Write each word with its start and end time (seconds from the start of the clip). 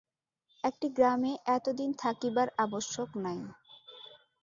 একটি 0.63 0.87
গ্রামে 0.89 1.31
এতদিন 1.47 1.89
থাকিবার 2.01 2.47
আবশ্যক 2.57 3.09
নাই। 3.17 3.39